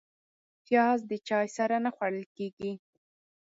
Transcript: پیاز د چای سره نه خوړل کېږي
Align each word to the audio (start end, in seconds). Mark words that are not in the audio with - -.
پیاز 0.65 0.99
د 1.11 1.13
چای 1.27 1.47
سره 1.57 1.75
نه 1.85 1.89
خوړل 1.95 2.25
کېږي 2.35 2.71